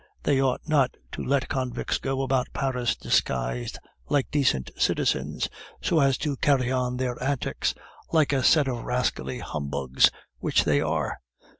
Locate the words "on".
6.71-6.97